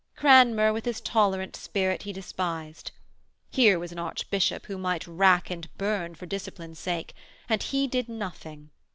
[0.15, 2.89] Cranmer, with his tolerant spirit, he despised.
[3.51, 7.13] Here was an archbishop who might rack and burn for discipline's sake,
[7.47, 8.71] and he did nothing....